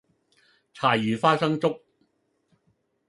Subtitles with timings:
[0.73, 1.79] 柴魚花生粥